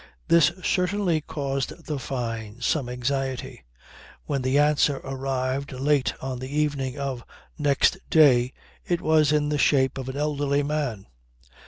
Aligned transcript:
This 0.29 0.51
certainly 0.63 1.21
caused 1.21 1.85
the 1.85 1.99
Fynes 1.99 2.65
some 2.65 2.89
anxiety. 2.89 3.65
When 4.25 4.41
the 4.41 4.57
answer 4.57 4.97
arrived 5.03 5.73
late 5.73 6.15
on 6.19 6.39
the 6.39 6.49
evening 6.49 6.97
of 6.97 7.23
next 7.59 7.99
day 8.09 8.51
it 8.83 8.99
was 8.99 9.31
in 9.31 9.49
the 9.49 9.59
shape 9.59 9.99
of 9.99 10.09
an 10.09 10.17
elderly 10.17 10.63
man. 10.63 11.05